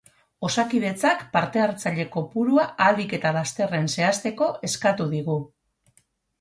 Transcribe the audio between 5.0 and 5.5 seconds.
digu.